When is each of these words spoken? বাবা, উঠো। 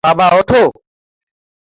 বাবা, 0.03 0.27
উঠো। 0.39 0.61